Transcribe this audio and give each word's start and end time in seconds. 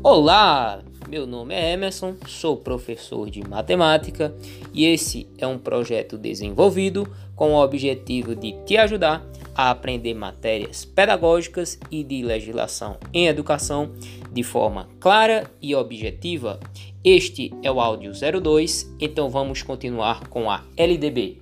Olá, 0.00 0.80
meu 1.08 1.26
nome 1.26 1.52
é 1.52 1.72
Emerson, 1.72 2.14
sou 2.24 2.56
professor 2.56 3.28
de 3.28 3.46
matemática 3.46 4.32
e 4.72 4.84
esse 4.84 5.26
é 5.36 5.44
um 5.44 5.58
projeto 5.58 6.16
desenvolvido 6.16 7.12
com 7.34 7.52
o 7.52 7.60
objetivo 7.60 8.36
de 8.36 8.52
te 8.64 8.76
ajudar 8.76 9.26
a 9.56 9.70
aprender 9.70 10.14
matérias 10.14 10.84
pedagógicas 10.84 11.80
e 11.90 12.04
de 12.04 12.22
legislação 12.22 12.96
em 13.12 13.26
educação 13.26 13.90
de 14.32 14.44
forma 14.44 14.88
clara 15.00 15.50
e 15.60 15.74
objetiva. 15.74 16.60
Este 17.02 17.52
é 17.60 17.70
o 17.70 17.80
áudio 17.80 18.12
02, 18.12 18.94
então 19.00 19.28
vamos 19.28 19.62
continuar 19.62 20.28
com 20.28 20.48
a 20.48 20.62
LDB. 20.76 21.38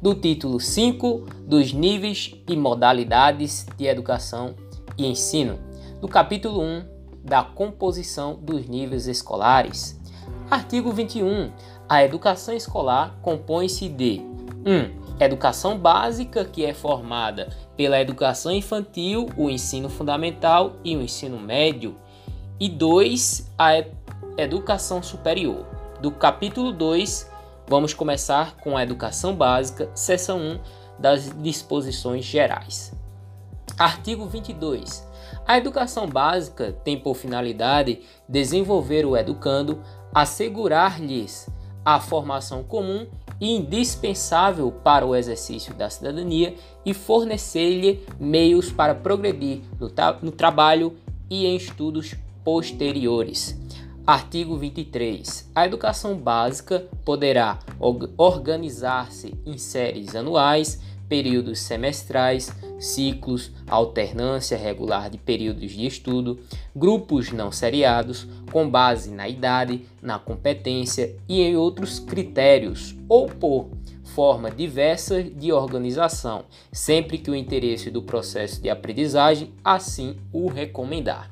Do 0.00 0.14
título 0.14 0.58
5 0.58 1.26
dos 1.46 1.74
níveis 1.74 2.34
e 2.48 2.56
modalidades 2.56 3.66
de 3.76 3.84
educação 3.84 4.54
e 4.96 5.06
ensino, 5.06 5.58
do 6.00 6.08
capítulo 6.08 6.62
1 6.62 6.93
da 7.24 7.42
composição 7.42 8.34
dos 8.34 8.68
níveis 8.68 9.06
escolares. 9.06 9.98
Artigo 10.50 10.92
21. 10.92 11.50
A 11.88 12.04
educação 12.04 12.54
escolar 12.54 13.16
compõe-se 13.22 13.88
de 13.88 14.20
1. 14.66 14.70
Um, 14.70 15.04
educação 15.18 15.78
básica, 15.78 16.44
que 16.44 16.64
é 16.64 16.74
formada 16.74 17.50
pela 17.76 18.00
educação 18.00 18.52
infantil, 18.52 19.28
o 19.36 19.48
ensino 19.48 19.88
fundamental 19.88 20.74
e 20.84 20.96
o 20.96 21.02
ensino 21.02 21.38
médio. 21.38 21.96
E 22.60 22.68
2. 22.68 23.50
A 23.58 23.84
educação 24.36 25.02
superior. 25.02 25.66
Do 26.00 26.10
capítulo 26.10 26.72
2, 26.72 27.30
vamos 27.66 27.94
começar 27.94 28.56
com 28.58 28.76
a 28.76 28.82
educação 28.82 29.34
básica, 29.34 29.90
seção 29.94 30.38
1 30.38 30.60
das 30.98 31.32
disposições 31.40 32.24
gerais. 32.24 32.92
Artigo 33.78 34.26
22. 34.26 35.06
A 35.46 35.58
educação 35.58 36.08
básica 36.08 36.72
tem 36.84 36.98
por 36.98 37.14
finalidade 37.14 38.00
desenvolver 38.28 39.04
o 39.04 39.16
educando, 39.16 39.82
assegurar-lhes 40.14 41.48
a 41.84 42.00
formação 42.00 42.62
comum 42.62 43.06
e 43.38 43.54
indispensável 43.54 44.72
para 44.72 45.04
o 45.04 45.14
exercício 45.14 45.74
da 45.74 45.90
cidadania 45.90 46.54
e 46.84 46.94
fornecer-lhe 46.94 48.06
meios 48.18 48.72
para 48.72 48.94
progredir 48.94 49.60
no, 49.78 49.90
no 50.22 50.32
trabalho 50.32 50.96
e 51.28 51.44
em 51.44 51.56
estudos 51.56 52.14
posteriores. 52.42 53.60
Artigo 54.06 54.56
23. 54.56 55.50
A 55.54 55.66
educação 55.66 56.16
básica 56.16 56.86
poderá 57.04 57.58
organizar-se 58.18 59.34
em 59.46 59.56
séries 59.56 60.14
anuais, 60.14 60.78
períodos 61.08 61.60
semestrais, 61.60 62.52
ciclos, 62.78 63.52
alternância 63.66 64.56
regular 64.56 65.08
de 65.08 65.18
períodos 65.18 65.72
de 65.72 65.86
estudo, 65.86 66.38
grupos 66.74 67.32
não 67.32 67.52
seriados, 67.52 68.26
com 68.50 68.68
base 68.68 69.10
na 69.10 69.28
idade, 69.28 69.86
na 70.02 70.18
competência 70.18 71.16
e 71.28 71.40
em 71.42 71.56
outros 71.56 71.98
critérios, 71.98 72.94
ou 73.08 73.26
por 73.26 73.70
forma 74.14 74.50
diversa 74.50 75.22
de 75.22 75.52
organização, 75.52 76.44
sempre 76.72 77.18
que 77.18 77.30
o 77.30 77.34
interesse 77.34 77.90
do 77.90 78.02
processo 78.02 78.60
de 78.60 78.70
aprendizagem 78.70 79.52
assim 79.64 80.16
o 80.32 80.48
recomendar. 80.48 81.30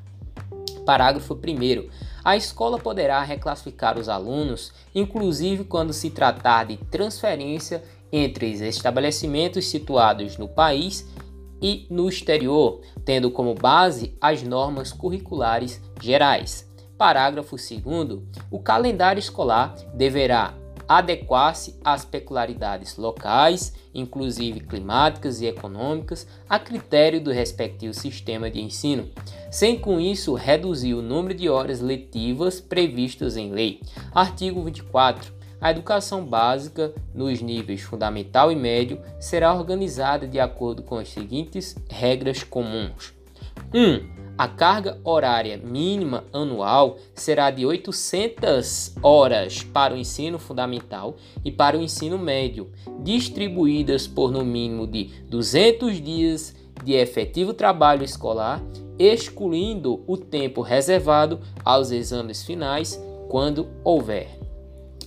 Parágrafo 0.85 1.33
1. 1.33 1.89
A 2.23 2.37
escola 2.37 2.79
poderá 2.79 3.21
reclassificar 3.21 3.97
os 3.97 4.07
alunos, 4.07 4.71
inclusive 4.95 5.63
quando 5.65 5.93
se 5.93 6.09
tratar 6.09 6.65
de 6.65 6.77
transferência 6.77 7.83
entre 8.13 8.51
estabelecimentos 8.51 9.65
situados 9.65 10.37
no 10.37 10.47
país 10.47 11.11
e 11.59 11.87
no 11.89 12.07
exterior, 12.07 12.81
tendo 13.03 13.31
como 13.31 13.55
base 13.55 14.15
as 14.21 14.43
normas 14.43 14.93
curriculares 14.93 15.81
gerais. 15.99 16.71
Parágrafo 16.95 17.55
2. 17.55 18.21
O 18.51 18.59
calendário 18.59 19.19
escolar 19.19 19.75
deverá 19.95 20.53
adequar-se 20.87 21.79
às 21.83 22.05
peculiaridades 22.05 22.97
locais, 22.97 23.73
inclusive 23.95 24.59
climáticas 24.59 25.41
e 25.41 25.47
econômicas, 25.47 26.27
a 26.47 26.59
critério 26.59 27.19
do 27.19 27.31
respectivo 27.31 27.93
sistema 27.93 28.51
de 28.51 28.61
ensino, 28.61 29.09
sem 29.49 29.79
com 29.79 29.99
isso 29.99 30.35
reduzir 30.35 30.93
o 30.93 31.01
número 31.01 31.33
de 31.33 31.49
horas 31.49 31.79
letivas 31.79 32.59
previstas 32.59 33.37
em 33.37 33.51
lei. 33.51 33.81
Artigo 34.13 34.61
24. 34.61 35.33
A 35.63 35.71
educação 35.71 36.25
básica, 36.25 36.93
nos 37.15 37.41
níveis 37.41 37.79
fundamental 37.79 38.51
e 38.51 38.55
médio, 38.55 38.99
será 39.17 39.53
organizada 39.53 40.27
de 40.27 40.37
acordo 40.37 40.83
com 40.83 40.97
as 40.97 41.07
seguintes 41.07 41.77
regras 41.89 42.43
comuns: 42.43 43.13
1. 43.73 43.79
Um, 43.79 44.23
a 44.37 44.45
carga 44.45 44.99
horária 45.05 45.55
mínima 45.55 46.25
anual 46.33 46.97
será 47.15 47.49
de 47.49 47.65
800 47.65 48.95
horas 49.01 49.63
para 49.63 49.93
o 49.93 49.97
ensino 49.97 50.37
fundamental 50.37 51.15
e 51.45 51.49
para 51.49 51.77
o 51.77 51.81
ensino 51.81 52.19
médio, 52.19 52.69
distribuídas 53.01 54.05
por 54.05 54.33
no 54.33 54.43
mínimo 54.43 54.85
de 54.85 55.11
200 55.29 56.01
dias 56.01 56.53
de 56.83 56.91
efetivo 56.91 57.53
trabalho 57.53 58.03
escolar, 58.03 58.61
excluindo 58.99 60.03
o 60.07 60.17
tempo 60.17 60.59
reservado 60.59 61.39
aos 61.63 61.89
exames 61.89 62.43
finais, 62.43 63.01
quando 63.29 63.69
houver. 63.81 64.42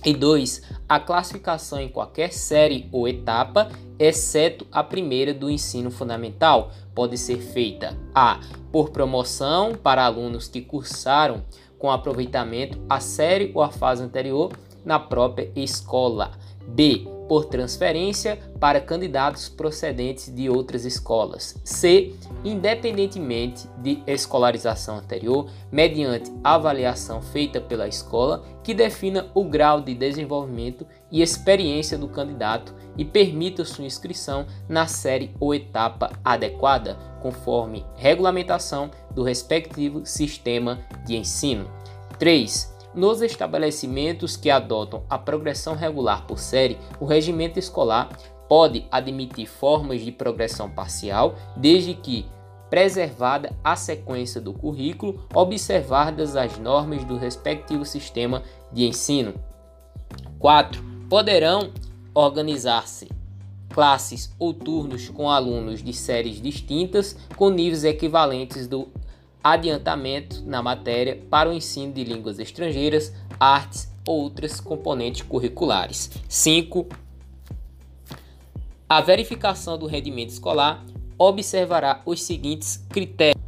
E 0.05 0.13
2. 0.13 0.61
A 0.87 0.99
classificação 0.99 1.79
em 1.79 1.89
qualquer 1.89 2.31
série 2.31 2.87
ou 2.91 3.07
etapa, 3.07 3.69
exceto 3.99 4.65
a 4.71 4.83
primeira 4.83 5.33
do 5.33 5.49
ensino 5.49 5.91
fundamental, 5.91 6.71
pode 6.93 7.17
ser 7.17 7.39
feita 7.39 7.97
a 8.13 8.39
por 8.71 8.89
promoção 8.89 9.73
para 9.75 10.05
alunos 10.05 10.47
que 10.47 10.61
cursaram 10.61 11.43
com 11.77 11.91
aproveitamento 11.91 12.79
a 12.89 12.99
série 12.99 13.51
ou 13.53 13.61
a 13.61 13.69
fase 13.69 14.03
anterior 14.03 14.51
na 14.83 14.99
própria 14.99 15.51
escola. 15.55 16.31
B 16.67 17.16
por 17.27 17.45
transferência 17.45 18.39
para 18.59 18.81
candidatos 18.81 19.49
procedentes 19.49 20.33
de 20.33 20.49
outras 20.49 20.85
escolas. 20.85 21.59
C. 21.63 22.13
Independentemente 22.43 23.67
de 23.79 24.01
escolarização 24.07 24.97
anterior, 24.97 25.49
mediante 25.71 26.31
avaliação 26.43 27.21
feita 27.21 27.59
pela 27.59 27.87
escola 27.87 28.43
que 28.63 28.73
defina 28.73 29.27
o 29.33 29.43
grau 29.43 29.81
de 29.81 29.93
desenvolvimento 29.93 30.85
e 31.11 31.21
experiência 31.21 31.97
do 31.97 32.07
candidato 32.07 32.73
e 32.97 33.05
permita 33.05 33.65
sua 33.65 33.85
inscrição 33.85 34.45
na 34.67 34.87
série 34.87 35.31
ou 35.39 35.53
etapa 35.53 36.11
adequada, 36.23 36.97
conforme 37.21 37.85
regulamentação 37.95 38.89
do 39.13 39.23
respectivo 39.23 40.05
sistema 40.05 40.79
de 41.05 41.15
ensino. 41.15 41.69
3 42.19 42.76
nos 42.97 43.21
estabelecimentos 43.21 44.35
que 44.35 44.49
adotam 44.49 45.03
a 45.07 45.17
progressão 45.17 45.75
regular 45.75 46.25
por 46.25 46.39
série, 46.39 46.77
o 46.99 47.05
regimento 47.05 47.59
escolar 47.59 48.09
pode 48.49 48.85
admitir 48.91 49.47
formas 49.47 50.01
de 50.01 50.11
progressão 50.11 50.69
parcial, 50.69 51.35
desde 51.55 51.93
que 51.93 52.25
preservada 52.69 53.55
a 53.63 53.75
sequência 53.75 54.41
do 54.41 54.51
currículo, 54.51 55.25
observadas 55.33 56.35
as 56.35 56.57
normas 56.57 57.03
do 57.05 57.17
respectivo 57.17 57.85
sistema 57.85 58.41
de 58.73 58.85
ensino. 58.85 59.35
4. 60.39 60.83
Poderão 61.09 61.71
organizar-se 62.13 63.07
classes 63.69 64.33
ou 64.39 64.53
turnos 64.53 65.07
com 65.09 65.29
alunos 65.29 65.83
de 65.83 65.93
séries 65.93 66.41
distintas 66.41 67.15
com 67.35 67.49
níveis 67.49 67.83
equivalentes 67.83 68.67
do 68.67 68.87
adiantamento 69.43 70.43
na 70.45 70.61
matéria 70.61 71.21
para 71.29 71.49
o 71.49 71.53
ensino 71.53 71.93
de 71.93 72.03
línguas 72.03 72.39
estrangeiras, 72.39 73.13
artes 73.39 73.91
ou 74.05 74.21
outras 74.21 74.59
componentes 74.59 75.21
curriculares. 75.21 76.11
5. 76.27 76.87
A 78.89 79.01
verificação 79.01 79.77
do 79.77 79.85
rendimento 79.85 80.29
escolar 80.29 80.85
observará 81.17 82.01
os 82.05 82.21
seguintes 82.21 82.85
critérios: 82.89 83.41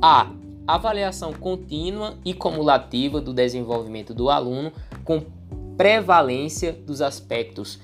a 0.00 0.30
avaliação 0.66 1.32
contínua 1.32 2.16
e 2.24 2.34
cumulativa 2.34 3.20
do 3.20 3.32
desenvolvimento 3.32 4.14
do 4.14 4.30
aluno 4.30 4.72
com 5.04 5.22
prevalência 5.76 6.72
dos 6.72 7.00
aspectos 7.00 7.78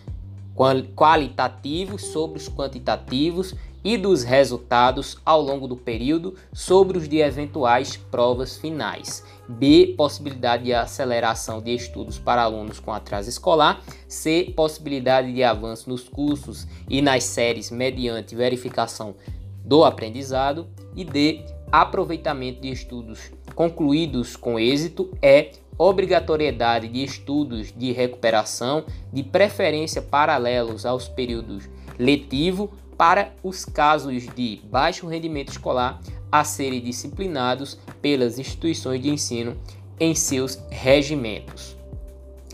qualitativos 0.95 2.07
sobre 2.07 2.39
os 2.39 2.49
quantitativos 2.49 3.55
e 3.85 3.99
dos 3.99 4.25
resultados 4.25 5.19
ao 5.25 5.43
longo 5.43 5.69
do 5.69 5.77
período 5.77 6.35
sobre 6.53 6.97
os 6.97 7.07
de 7.07 7.19
eventuais 7.19 7.97
provas 7.97 8.57
finais. 8.57 9.23
B. 9.47 9.95
Possibilidade 9.97 10.65
de 10.65 10.73
aceleração 10.73 11.61
de 11.61 11.75
estudos 11.75 12.19
para 12.19 12.43
alunos 12.43 12.81
com 12.81 12.93
atraso 12.93 13.29
escolar. 13.29 13.83
C. 14.09 14.53
Possibilidade 14.57 15.33
de 15.35 15.45
avanço 15.45 15.91
nos 15.91 16.09
cursos 16.09 16.67
e 16.89 17.03
nas 17.03 17.25
séries 17.25 17.71
mediante 17.71 18.35
verificação 18.35 19.15
do 19.63 19.85
aprendizado. 19.85 20.67
E 20.97 21.05
D. 21.05 21.45
Aproveitamento 21.71 22.63
de 22.63 22.71
estudos 22.71 23.31
concluídos 23.55 24.35
com 24.35 24.59
êxito. 24.59 25.11
E. 25.21 25.51
Obrigatoriedade 25.77 26.87
de 26.87 27.03
estudos 27.03 27.73
de 27.77 27.91
recuperação, 27.91 28.85
de 29.13 29.25
preferência 29.25 30.01
paralelos 30.01 30.87
aos 30.87 31.09
períodos 31.09 31.69
letivo 31.99 32.71
para 32.97 33.35
os 33.43 33.65
casos 33.65 34.27
de 34.35 34.61
baixo 34.71 35.07
rendimento 35.07 35.51
escolar, 35.51 36.01
a 36.31 36.43
serem 36.43 36.81
disciplinados 36.81 37.79
pelas 38.03 38.39
instituições 38.39 39.01
de 39.01 39.09
ensino 39.09 39.57
em 40.01 40.15
seus 40.15 40.59
regimentos. 40.71 41.77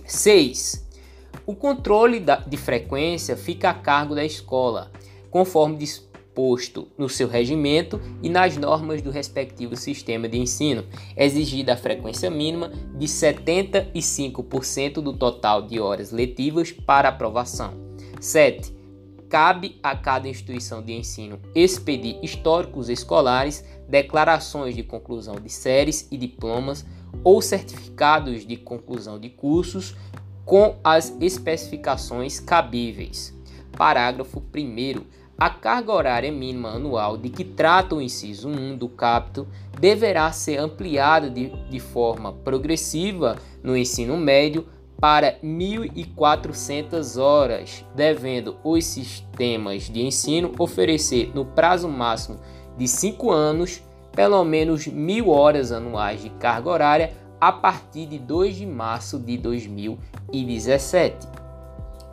6. 0.05 0.87
O 1.47 1.55
controle 1.55 2.23
de 2.47 2.57
frequência 2.57 3.37
fica 3.37 3.71
a 3.71 3.75
cargo 3.75 4.15
da 4.15 4.25
escola, 4.25 4.91
conforme 5.31 5.77
disposto 5.79 6.89
no 6.99 7.09
seu 7.09 7.29
regimento 7.29 8.01
e 8.23 8.29
nas 8.29 8.57
normas 8.57 9.03
do 9.03 9.11
respectivo 9.11 9.77
sistema 9.77 10.29
de 10.29 10.39
ensino, 10.39 10.85
exigida 11.17 11.75
a 11.75 11.77
frequência 11.77 12.31
mínima 12.31 12.69
de 12.69 13.07
75% 13.07 14.95
do 14.95 15.13
total 15.13 15.63
de 15.63 15.81
horas 15.81 16.13
letivas 16.13 16.71
para 16.73 17.09
aprovação. 17.09 17.73
7. 18.21 18.80
Cabe 19.31 19.79
a 19.81 19.95
cada 19.95 20.29
instituição 20.29 20.83
de 20.83 20.93
ensino 20.93 21.39
expedir 21.55 22.19
históricos 22.21 22.89
escolares, 22.89 23.65
declarações 23.89 24.75
de 24.75 24.83
conclusão 24.83 25.37
de 25.37 25.49
séries 25.49 26.09
e 26.11 26.17
diplomas 26.17 26.85
ou 27.23 27.41
certificados 27.41 28.45
de 28.45 28.57
conclusão 28.57 29.21
de 29.21 29.31
cursos 29.31 29.95
com 30.45 30.75
as 30.83 31.17
especificações 31.21 32.41
cabíveis. 32.41 33.33
Parágrafo 33.79 34.43
1. 34.53 35.01
A 35.39 35.49
carga 35.49 35.93
horária 35.93 36.33
mínima 36.33 36.71
anual 36.71 37.17
de 37.17 37.31
que 37.31 37.45
trata 37.45 37.95
o 37.95 38.03
inciso 38.03 38.49
1 38.49 38.77
do 38.77 38.89
capto 38.89 39.47
deverá 39.79 40.33
ser 40.33 40.59
ampliada 40.59 41.31
de, 41.31 41.51
de 41.71 41.79
forma 41.79 42.33
progressiva 42.33 43.37
no 43.63 43.77
ensino 43.77 44.17
médio 44.17 44.67
para 45.01 45.37
1.400 45.43 47.21
horas, 47.21 47.85
devendo 47.95 48.59
os 48.63 48.85
sistemas 48.85 49.85
de 49.85 50.03
ensino 50.03 50.53
oferecer 50.59 51.33
no 51.35 51.45
prazo 51.45 51.89
máximo 51.89 52.39
de 52.77 52.87
5 52.87 53.31
anos 53.31 53.83
pelo 54.13 54.45
menos 54.45 54.87
mil 54.87 55.31
horas 55.31 55.73
anuais 55.73 56.23
de 56.23 56.31
carga 56.31 56.69
horária 56.69 57.13
a 57.41 57.51
partir 57.53 58.07
de 58.07 58.19
2 58.19 58.57
de 58.57 58.67
março 58.67 59.19
de 59.19 59.39
2017. 59.39 61.27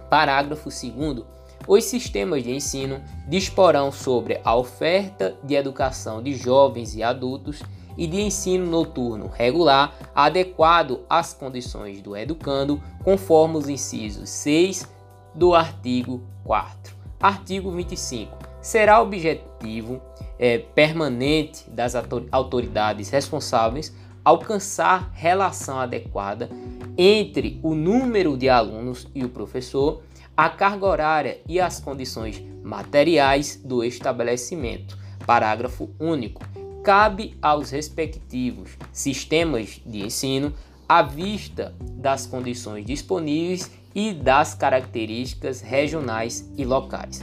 Parágrafo 0.10 0.70
2. 0.70 1.26
Os 1.68 1.84
sistemas 1.84 2.44
de 2.44 2.52
ensino 2.52 3.02
disporão 3.28 3.92
sobre 3.92 4.40
a 4.44 4.56
oferta 4.56 5.36
de 5.44 5.56
educação 5.56 6.24
de 6.24 6.34
jovens 6.34 6.96
e 6.96 7.04
adultos 7.04 7.62
e 7.98 8.08
de 8.08 8.22
ensino 8.22 8.66
noturno 8.66 9.28
regular 9.34 9.94
adequado 10.14 11.02
às 11.10 11.34
condições 11.34 12.02
do 12.02 12.16
educando, 12.16 12.82
conforme 13.04 13.58
os 13.58 13.68
incisos 13.68 14.30
6 14.30 14.88
do 15.34 15.54
artigo 15.54 16.22
4. 16.44 16.96
Artigo 17.20 17.72
25. 17.72 18.38
Será 18.62 19.02
objetivo 19.02 20.02
é, 20.38 20.58
permanente 20.58 21.70
das 21.70 21.94
autoridades 22.32 23.10
responsáveis 23.10 23.94
alcançar 24.24 25.10
relação 25.14 25.80
adequada 25.80 26.50
entre 26.98 27.60
o 27.64 27.74
número 27.74 28.36
de 28.36 28.50
alunos 28.50 29.08
e 29.16 29.24
o 29.24 29.30
professor, 29.30 30.02
a 30.36 30.50
carga 30.50 30.86
horária 30.86 31.40
e 31.48 31.62
as 31.62 31.80
condições 31.80 32.44
materiais 32.62 33.56
do 33.64 33.84
estabelecimento. 33.84 34.98
Parágrafo 35.26 35.90
único. 35.98 36.42
Cabe 36.88 37.36
aos 37.42 37.72
respectivos 37.72 38.78
sistemas 38.94 39.82
de 39.86 40.06
ensino, 40.06 40.54
à 40.88 41.02
vista 41.02 41.76
das 41.82 42.26
condições 42.26 42.86
disponíveis 42.86 43.70
e 43.94 44.14
das 44.14 44.54
características 44.54 45.60
regionais 45.60 46.50
e 46.58 46.64
locais, 46.64 47.22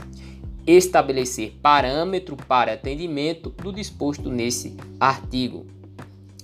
estabelecer 0.67 1.57
parâmetro 1.63 2.37
para 2.37 2.73
atendimento 2.73 3.49
do 3.49 3.73
disposto 3.73 4.29
nesse 4.29 4.77
artigo. 4.99 5.65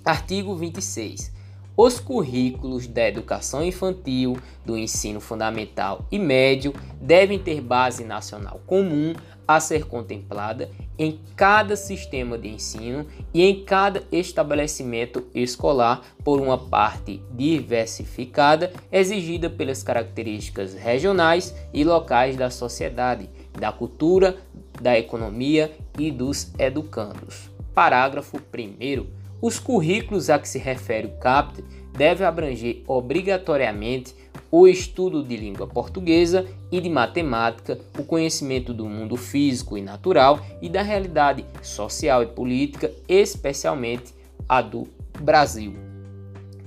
Artigo 0.03 0.55
26. 0.55 1.31
Os 1.77 1.99
currículos 1.99 2.87
da 2.87 3.07
educação 3.07 3.63
infantil, 3.63 4.35
do 4.65 4.75
ensino 4.75 5.21
fundamental 5.21 6.07
e 6.11 6.17
médio 6.17 6.73
devem 6.99 7.37
ter 7.37 7.61
base 7.61 8.03
nacional 8.03 8.61
comum 8.65 9.13
a 9.47 9.59
ser 9.59 9.85
contemplada 9.85 10.69
em 10.97 11.19
cada 11.35 11.75
sistema 11.75 12.37
de 12.37 12.49
ensino 12.49 13.05
e 13.33 13.43
em 13.43 13.63
cada 13.63 14.03
estabelecimento 14.11 15.25
escolar 15.33 16.01
por 16.23 16.39
uma 16.39 16.57
parte 16.57 17.21
diversificada 17.31 18.71
exigida 18.91 19.49
pelas 19.49 19.81
características 19.81 20.73
regionais 20.73 21.55
e 21.73 21.83
locais 21.83 22.35
da 22.35 22.49
sociedade, 22.49 23.29
da 23.59 23.71
cultura, 23.71 24.37
da 24.79 24.97
economia 24.97 25.71
e 25.97 26.11
dos 26.11 26.51
educandos. 26.57 27.49
Parágrafo 27.73 28.37
1. 28.37 29.05
Os 29.41 29.57
currículos 29.57 30.29
a 30.29 30.37
que 30.37 30.47
se 30.47 30.59
refere 30.59 31.07
o 31.07 31.17
CAPT 31.19 31.63
devem 31.93 32.25
abranger 32.25 32.83
obrigatoriamente 32.87 34.15
o 34.51 34.67
estudo 34.67 35.23
de 35.23 35.37
língua 35.37 35.65
portuguesa 35.65 36.45
e 36.69 36.81
de 36.81 36.89
matemática, 36.89 37.79
o 37.97 38.03
conhecimento 38.03 38.73
do 38.73 38.85
mundo 38.85 39.15
físico 39.15 39.77
e 39.77 39.81
natural 39.81 40.41
e 40.61 40.67
da 40.67 40.81
realidade 40.81 41.45
social 41.63 42.21
e 42.21 42.27
política, 42.27 42.91
especialmente 43.07 44.13
a 44.47 44.61
do 44.61 44.85
Brasil. 45.21 45.73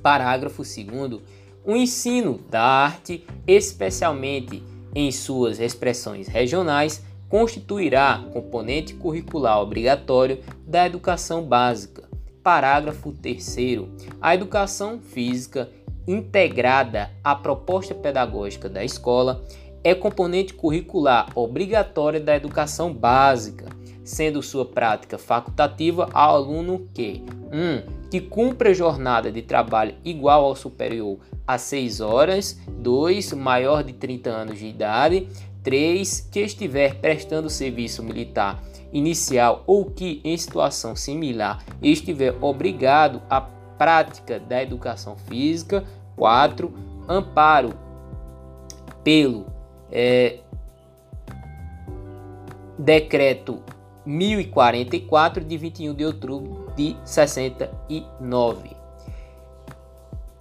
Parágrafo 0.02 0.62
2. 0.62 1.20
O 1.64 1.76
ensino 1.76 2.40
da 2.50 2.62
arte, 2.62 3.24
especialmente 3.46 4.62
em 4.94 5.10
suas 5.12 5.60
expressões 5.60 6.26
regionais, 6.28 7.02
constituirá 7.28 8.24
componente 8.32 8.94
curricular 8.94 9.60
obrigatório 9.60 10.38
da 10.66 10.86
educação 10.86 11.42
básica. 11.42 12.08
Parágrafo 12.42 13.12
3. 13.12 13.56
A 14.20 14.34
educação 14.34 15.00
física 15.00 15.70
integrada 16.06 17.10
à 17.22 17.34
proposta 17.34 17.94
pedagógica 17.94 18.68
da 18.68 18.84
escola 18.84 19.44
é 19.82 19.94
componente 19.94 20.54
curricular 20.54 21.28
obrigatória 21.34 22.18
da 22.18 22.34
educação 22.34 22.92
básica, 22.92 23.66
sendo 24.02 24.42
sua 24.42 24.64
prática 24.64 25.18
facultativa 25.18 26.08
ao 26.12 26.36
aluno 26.36 26.88
que 26.94 27.22
1. 27.52 27.58
Um, 27.58 28.04
que 28.10 28.20
cumpra 28.20 28.72
jornada 28.72 29.30
de 29.30 29.42
trabalho 29.42 29.94
igual 30.04 30.44
ao 30.44 30.56
superior 30.56 31.18
a 31.46 31.58
6 31.58 32.00
horas, 32.00 32.58
2. 32.68 33.32
maior 33.34 33.82
de 33.82 33.92
30 33.92 34.30
anos 34.30 34.58
de 34.58 34.66
idade, 34.66 35.28
3. 35.62 36.28
que 36.32 36.40
estiver 36.40 36.94
prestando 36.96 37.50
serviço 37.50 38.02
militar 38.02 38.62
inicial 38.92 39.64
ou 39.66 39.86
que 39.86 40.20
em 40.24 40.36
situação 40.36 40.94
similar 40.94 41.62
estiver 41.82 42.36
obrigado 42.40 43.20
a 43.28 43.40
prática 43.78 44.38
da 44.38 44.62
educação 44.62 45.16
física. 45.16 45.84
4. 46.16 46.72
Amparo 47.08 47.74
pelo 49.02 49.46
é, 49.90 50.38
decreto 52.78 53.62
1044 54.06 55.44
de 55.44 55.56
21 55.56 55.94
de 55.94 56.04
outubro 56.04 56.72
de 56.76 56.96
69. 57.04 58.76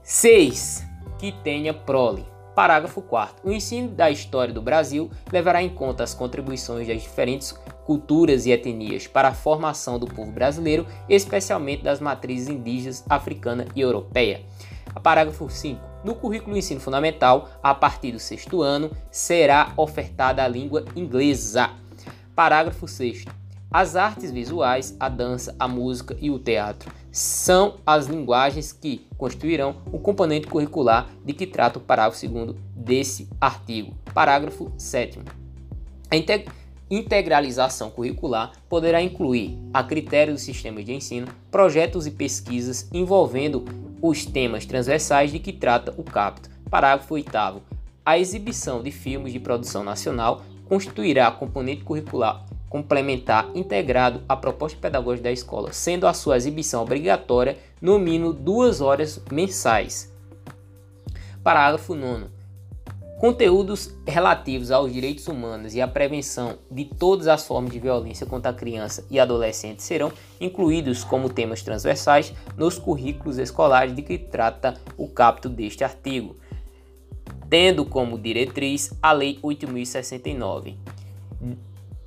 6. 0.02 0.88
Que 1.18 1.32
tenha 1.32 1.74
prole. 1.74 2.26
Parágrafo 2.54 3.02
4. 3.02 3.36
O 3.44 3.52
ensino 3.52 3.90
da 3.90 4.12
história 4.12 4.54
do 4.54 4.62
Brasil 4.62 5.10
levará 5.32 5.64
em 5.64 5.70
conta 5.70 6.04
as 6.04 6.14
contribuições 6.14 6.88
das 6.88 7.02
diferentes 7.02 7.52
culturas 7.86 8.46
e 8.46 8.52
etnias 8.52 9.08
para 9.08 9.30
a 9.30 9.34
formação 9.34 10.00
do 10.00 10.08
povo 10.08 10.32
brasileiro, 10.32 10.86
especialmente 11.08 11.84
das 11.84 12.00
matrizes 12.00 12.50
indígenas, 12.50 13.04
africana 13.10 13.66
e 13.76 13.82
europeia. 13.82 14.42
Parágrafo 15.02 15.50
5. 15.50 15.82
No 16.04 16.16
currículo 16.16 16.54
do 16.54 16.58
ensino 16.58 16.80
fundamental, 16.80 17.50
a 17.62 17.74
partir 17.74 18.12
do 18.12 18.20
sexto 18.20 18.62
ano, 18.62 18.92
será 19.10 19.74
ofertada 19.78 20.44
a 20.44 20.48
língua 20.48 20.86
inglesa. 20.96 21.72
Parágrafo 22.36 22.88
6. 22.88 23.26
As 23.72 23.96
artes 23.96 24.30
visuais, 24.30 24.96
a 25.00 25.10
dança, 25.10 25.56
a 25.58 25.68
música 25.68 26.16
e 26.22 26.30
o 26.30 26.38
teatro 26.38 26.92
são 27.12 27.78
as 27.86 28.06
linguagens 28.06 28.72
que 28.72 29.08
constituirão 29.18 29.78
o 29.92 29.98
componente 29.98 30.48
curricular 30.48 31.10
de 31.26 31.34
que 31.34 31.48
trata 31.48 31.80
o 31.80 31.82
parágrafo 31.82 32.28
2 32.28 32.56
desse 32.76 33.28
artigo. 33.42 33.96
Parágrafo 34.14 34.72
7. 34.78 35.20
A 36.10 36.16
integralização 36.90 37.90
curricular 37.90 38.52
poderá 38.70 39.02
incluir, 39.02 39.58
a 39.74 39.84
critério 39.84 40.34
dos 40.34 40.44
sistemas 40.44 40.86
de 40.86 40.94
ensino, 40.94 41.28
projetos 41.50 42.06
e 42.08 42.12
pesquisas 42.12 42.90
envolvendo 42.94 43.66
os 44.02 44.26
temas 44.26 44.66
transversais 44.66 45.32
de 45.32 45.40
que 45.40 45.54
trata 45.54 45.94
o 45.98 46.04
capto. 46.04 46.50
Parágrafo 46.70 47.14
8. 47.14 47.32
A 48.06 48.18
exibição 48.18 48.84
de 48.84 48.92
filmes 48.92 49.32
de 49.32 49.40
produção 49.40 49.84
nacional 49.84 50.44
constituirá 50.68 51.32
componente 51.32 51.84
curricular 51.84 52.46
complementar 52.74 53.52
integrado 53.54 54.24
à 54.28 54.36
proposta 54.36 54.76
pedagógica 54.80 55.26
da 55.26 55.32
escola, 55.32 55.72
sendo 55.72 56.08
a 56.08 56.14
sua 56.14 56.38
exibição 56.38 56.82
obrigatória 56.82 57.56
no 57.80 58.00
mínimo 58.00 58.34
duas 58.34 58.82
horas 58.82 59.22
mensais. 59.32 60.12
Parágrafo 61.44 61.94
9. 61.94 62.33
Conteúdos 63.24 63.96
relativos 64.06 64.70
aos 64.70 64.92
direitos 64.92 65.30
humanos 65.30 65.74
e 65.74 65.82
à 65.82 65.88
prevenção 65.88 66.58
de 66.70 66.84
todas 66.84 67.26
as 67.30 67.48
formas 67.48 67.72
de 67.72 67.80
violência 67.80 68.28
contra 68.28 68.52
a 68.52 68.54
criança 68.54 69.08
e 69.10 69.18
adolescente 69.18 69.82
serão 69.82 70.12
incluídos 70.42 71.06
como 71.06 71.30
temas 71.30 71.62
transversais 71.62 72.34
nos 72.58 72.78
currículos 72.78 73.38
escolares 73.38 73.96
de 73.96 74.02
que 74.02 74.18
trata 74.18 74.74
o 74.98 75.08
capítulo 75.08 75.56
deste 75.56 75.86
artigo, 75.86 76.36
tendo 77.50 77.86
como 77.86 78.20
diretriz 78.20 78.92
a 79.02 79.14
Lei 79.14 79.40
8069 79.42 80.78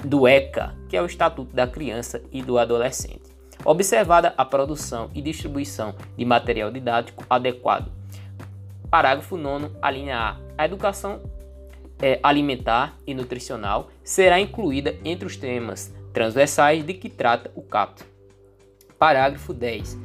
do 0.05 0.29
ECA, 0.29 0.77
que 0.87 0.99
é 0.99 1.01
o 1.01 1.07
Estatuto 1.07 1.57
da 1.57 1.67
Criança 1.67 2.23
e 2.31 2.43
do 2.43 2.59
Adolescente. 2.59 3.35
Observada 3.65 4.35
a 4.37 4.45
produção 4.45 5.11
e 5.15 5.23
distribuição 5.23 5.95
de 6.15 6.27
material 6.27 6.71
didático 6.71 7.25
adequado. 7.31 7.91
Parágrafo 8.91 9.39
9, 9.39 9.71
a 9.81 9.91
linha 9.91 10.19
A 10.19 10.46
a 10.57 10.65
educação 10.65 11.21
é, 12.01 12.19
alimentar 12.23 12.97
e 13.07 13.15
nutricional 13.15 13.91
será 14.03 14.41
incluída 14.41 14.97
entre 15.05 15.27
os 15.27 15.37
temas 15.37 15.95
transversais 16.13 16.85
de 16.85 16.95
que 16.95 17.09
trata 17.09 17.51
o 17.55 17.63
capto. 17.63 18.05
Parágrafo 18.99 19.53
10. 19.53 19.99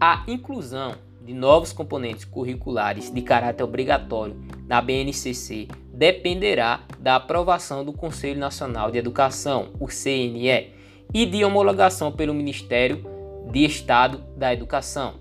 A 0.00 0.24
inclusão 0.26 0.94
de 1.22 1.34
novos 1.34 1.72
componentes 1.72 2.24
curriculares 2.24 3.12
de 3.12 3.22
caráter 3.22 3.64
obrigatório 3.64 4.36
na 4.66 4.80
BNCC 4.80 5.68
dependerá 5.92 6.80
da 6.98 7.16
aprovação 7.16 7.84
do 7.84 7.92
Conselho 7.92 8.38
Nacional 8.38 8.90
de 8.90 8.98
Educação, 8.98 9.72
o 9.80 9.86
CNE, 9.86 10.74
e 11.14 11.24
de 11.24 11.44
homologação 11.44 12.12
pelo 12.12 12.34
Ministério 12.34 13.04
de 13.50 13.64
Estado 13.64 14.22
da 14.36 14.52
Educação, 14.52 15.14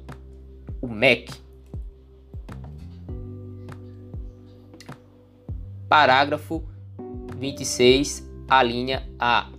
o 0.82 0.88
MEC. 0.88 1.45
Parágrafo 5.88 6.64
26, 7.38 8.28
a 8.50 8.64
linha 8.64 9.08
A. 9.20 9.50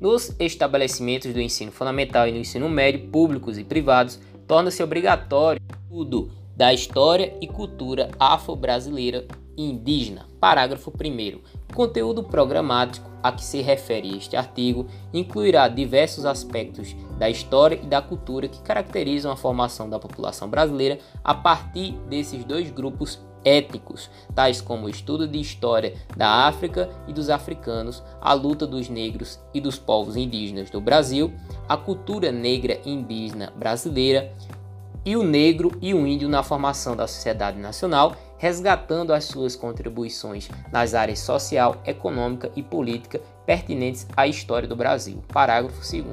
Nos 0.00 0.34
estabelecimentos 0.38 1.32
do 1.32 1.40
ensino 1.40 1.72
fundamental 1.72 2.28
e 2.28 2.32
no 2.32 2.38
ensino 2.38 2.68
médio, 2.68 3.08
públicos 3.08 3.56
e 3.56 3.64
privados, 3.64 4.20
torna-se 4.46 4.82
obrigatório 4.82 5.60
o 5.90 6.02
estudo 6.02 6.30
da 6.56 6.72
história 6.72 7.36
e 7.40 7.46
cultura 7.46 8.10
afro-brasileira 8.18 9.26
indígena. 9.56 10.26
Parágrafo 10.40 10.90
1. 10.90 11.40
O 11.70 11.74
conteúdo 11.74 12.22
programático 12.22 13.10
a 13.22 13.32
que 13.32 13.44
se 13.44 13.60
refere 13.62 14.16
este 14.16 14.36
artigo 14.36 14.86
incluirá 15.12 15.68
diversos 15.68 16.24
aspectos 16.24 16.94
da 17.18 17.28
história 17.28 17.80
e 17.82 17.86
da 17.86 18.00
cultura 18.02 18.48
que 18.48 18.60
caracterizam 18.62 19.32
a 19.32 19.36
formação 19.36 19.88
da 19.88 19.98
população 19.98 20.48
brasileira 20.48 20.98
a 21.24 21.34
partir 21.34 21.92
desses 22.08 22.44
dois 22.44 22.70
grupos 22.70 23.18
étnicos, 23.46 24.10
tais 24.34 24.60
como 24.60 24.86
o 24.86 24.90
estudo 24.90 25.28
de 25.28 25.40
história 25.40 25.94
da 26.16 26.46
África 26.48 26.90
e 27.06 27.12
dos 27.12 27.30
africanos, 27.30 28.02
a 28.20 28.32
luta 28.32 28.66
dos 28.66 28.88
negros 28.88 29.38
e 29.54 29.60
dos 29.60 29.78
povos 29.78 30.16
indígenas 30.16 30.68
do 30.68 30.80
Brasil, 30.80 31.32
a 31.68 31.76
cultura 31.76 32.32
negra 32.32 32.80
indígena 32.84 33.52
brasileira 33.56 34.34
e 35.04 35.16
o 35.16 35.22
negro 35.22 35.70
e 35.80 35.94
o 35.94 36.04
índio 36.04 36.28
na 36.28 36.42
formação 36.42 36.96
da 36.96 37.06
sociedade 37.06 37.60
nacional, 37.60 38.16
resgatando 38.36 39.12
as 39.12 39.24
suas 39.24 39.54
contribuições 39.54 40.48
nas 40.72 40.94
áreas 40.94 41.20
social, 41.20 41.80
econômica 41.86 42.50
e 42.56 42.62
política 42.62 43.20
pertinentes 43.46 44.06
à 44.16 44.26
história 44.26 44.68
do 44.68 44.76
Brasil. 44.76 45.22
Parágrafo 45.32 45.80
2 45.80 46.04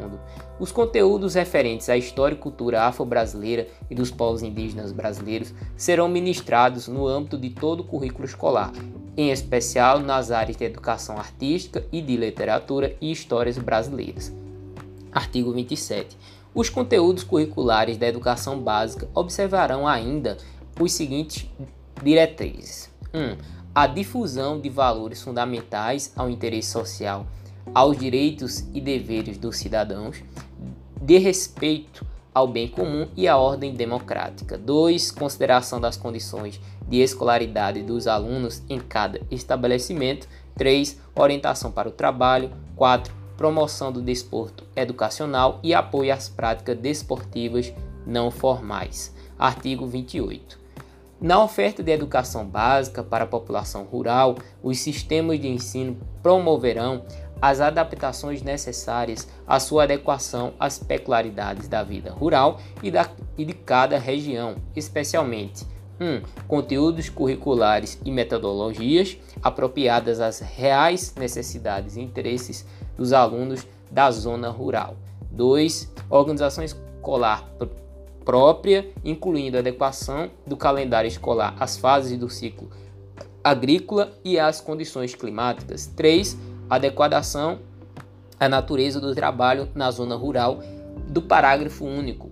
os 0.59 0.71
conteúdos 0.71 1.33
referentes 1.33 1.89
à 1.89 1.97
história 1.97 2.35
e 2.35 2.37
cultura 2.37 2.83
afro-brasileira 2.83 3.67
e 3.89 3.95
dos 3.95 4.11
povos 4.11 4.43
indígenas 4.43 4.91
brasileiros 4.91 5.53
serão 5.75 6.07
ministrados 6.07 6.87
no 6.87 7.07
âmbito 7.07 7.37
de 7.37 7.49
todo 7.49 7.81
o 7.81 7.83
currículo 7.83 8.23
escolar, 8.23 8.71
em 9.17 9.31
especial 9.31 9.99
nas 9.99 10.31
áreas 10.31 10.55
de 10.55 10.63
educação 10.63 11.17
artística 11.17 11.83
e 11.91 12.01
de 12.01 12.15
literatura 12.15 12.95
e 13.01 13.11
histórias 13.11 13.57
brasileiras. 13.57 14.31
Artigo 15.11 15.51
27. 15.51 16.17
Os 16.53 16.69
conteúdos 16.69 17.23
curriculares 17.23 17.97
da 17.97 18.07
educação 18.07 18.59
básica 18.59 19.09
observarão 19.13 19.87
ainda 19.87 20.37
os 20.79 20.93
seguintes 20.93 21.49
diretrizes: 22.01 22.91
1. 23.13 23.19
Um, 23.19 23.37
a 23.73 23.87
difusão 23.87 24.59
de 24.59 24.69
valores 24.69 25.21
fundamentais 25.21 26.13
ao 26.15 26.29
interesse 26.29 26.69
social 26.69 27.25
aos 27.73 27.97
direitos 27.97 28.65
e 28.73 28.81
deveres 28.81 29.37
dos 29.37 29.57
cidadãos, 29.57 30.23
de 31.01 31.17
respeito 31.17 32.05
ao 32.33 32.47
bem 32.47 32.67
comum 32.67 33.07
e 33.15 33.27
à 33.27 33.37
ordem 33.37 33.73
democrática. 33.73 34.57
2. 34.57 35.11
Consideração 35.11 35.79
das 35.79 35.95
condições 35.95 36.59
de 36.87 36.97
escolaridade 36.97 37.83
dos 37.83 38.07
alunos 38.07 38.61
em 38.69 38.79
cada 38.79 39.21
estabelecimento. 39.29 40.27
3. 40.55 40.99
Orientação 41.15 41.71
para 41.71 41.89
o 41.89 41.91
trabalho. 41.91 42.51
4. 42.75 43.13
Promoção 43.37 43.91
do 43.91 44.01
desporto 44.01 44.63
educacional 44.75 45.59
e 45.63 45.73
apoio 45.73 46.13
às 46.13 46.29
práticas 46.29 46.77
desportivas 46.77 47.73
não 48.05 48.31
formais. 48.31 49.13
Artigo 49.37 49.85
28. 49.85 50.62
Na 51.23 51.41
oferta 51.41 51.81
de 51.81 51.89
educação 51.89 52.45
básica 52.45 53.01
para 53.01 53.23
a 53.23 53.27
população 53.27 53.85
rural, 53.85 54.35
os 54.61 54.79
sistemas 54.79 55.39
de 55.39 55.47
ensino 55.47 55.97
promoverão 56.21 57.05
as 57.41 57.61
adaptações 57.61 58.41
necessárias 58.41 59.25
à 59.47 59.57
sua 59.57 59.83
adequação 59.83 60.53
às 60.59 60.77
peculiaridades 60.79 61.69
da 61.69 61.81
vida 61.81 62.11
rural 62.11 62.59
e, 62.83 62.91
da, 62.91 63.09
e 63.37 63.45
de 63.45 63.53
cada 63.53 63.97
região, 63.97 64.57
especialmente 64.75 65.65
1. 65.97 66.05
Um, 66.05 66.21
conteúdos 66.45 67.07
curriculares 67.07 67.97
e 68.03 68.11
metodologias 68.11 69.17
apropriadas 69.41 70.19
às 70.19 70.41
reais 70.41 71.15
necessidades 71.15 71.95
e 71.95 72.01
interesses 72.01 72.67
dos 72.97 73.13
alunos 73.13 73.65
da 73.89 74.11
zona 74.11 74.49
rural. 74.49 74.97
2. 75.31 75.89
Organização 76.09 76.65
escolar 76.65 77.49
própria, 78.23 78.89
incluindo 79.03 79.57
a 79.57 79.59
adequação 79.59 80.29
do 80.45 80.57
calendário 80.57 81.07
escolar 81.07 81.55
às 81.59 81.77
fases 81.77 82.17
do 82.17 82.29
ciclo 82.29 82.69
agrícola 83.43 84.13
e 84.23 84.39
às 84.39 84.61
condições 84.61 85.13
climáticas. 85.13 85.85
3 85.87 86.37
adequação 86.69 87.59
à 88.39 88.47
natureza 88.47 88.99
do 88.99 89.13
trabalho 89.13 89.67
na 89.75 89.91
zona 89.91 90.15
rural 90.15 90.59
do 91.07 91.21
parágrafo 91.21 91.85
único. 91.85 92.31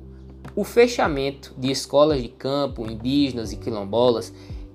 O 0.55 0.63
fechamento 0.63 1.53
de 1.57 1.69
escolas 1.69 2.21
de 2.21 2.29
campo, 2.29 2.89
indígenas 2.89 3.51
e 3.51 3.57
quilombolas 3.57 4.33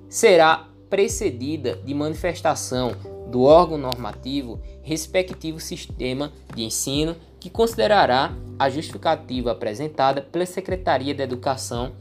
será 0.09 0.69
precedida 0.89 1.77
de 1.85 1.93
manifestação 1.95 2.93
do 3.31 3.43
órgão 3.43 3.77
normativo 3.77 4.61
respectivo 4.83 5.59
sistema 5.59 6.33
de 6.55 6.63
ensino 6.63 7.17
que 7.47 7.51
considerará 7.51 8.35
a 8.59 8.69
justificativa 8.69 9.53
apresentada 9.53 10.21
pela 10.21 10.45
Secretaria 10.45 11.15
da 11.15 11.23
Educação, 11.23 11.93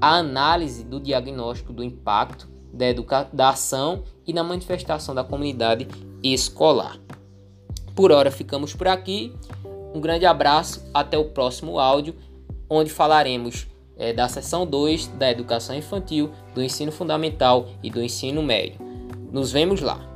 a 0.00 0.14
análise 0.14 0.84
do 0.84 1.00
diagnóstico 1.00 1.72
do 1.72 1.82
impacto 1.82 2.48
da, 2.72 2.86
da 3.32 3.48
ação 3.48 4.04
e 4.24 4.32
na 4.32 4.44
manifestação 4.44 5.12
da 5.12 5.24
comunidade 5.24 5.88
escolar. 6.22 7.00
Por 7.96 8.12
hora 8.12 8.30
ficamos 8.30 8.74
por 8.74 8.86
aqui. 8.86 9.34
Um 9.92 10.00
grande 10.00 10.24
abraço, 10.24 10.88
até 10.94 11.18
o 11.18 11.30
próximo 11.30 11.80
áudio, 11.80 12.14
onde 12.70 12.90
falaremos 12.90 13.66
é, 13.96 14.12
da 14.12 14.28
seção 14.28 14.64
2 14.64 15.08
da 15.18 15.28
educação 15.28 15.74
infantil, 15.74 16.30
do 16.54 16.62
ensino 16.62 16.92
fundamental 16.92 17.66
e 17.82 17.90
do 17.90 18.00
ensino 18.00 18.40
médio. 18.40 18.78
Nos 19.32 19.50
vemos 19.50 19.80
lá. 19.80 20.15